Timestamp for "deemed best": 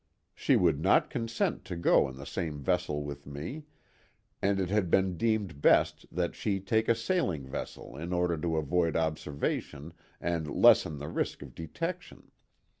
5.15-6.07